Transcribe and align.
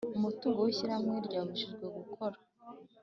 Umutungo 0.17 0.59
w 0.61 0.69
ishyirahamwe 0.73 1.17
ryabujijwe 1.27 1.85
gukora 1.95 2.37